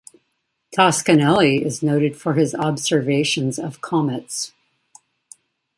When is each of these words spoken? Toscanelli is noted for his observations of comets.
Toscanelli 0.75 1.61
is 1.63 1.83
noted 1.83 2.17
for 2.17 2.33
his 2.33 2.55
observations 2.55 3.59
of 3.59 3.81
comets. 3.81 4.51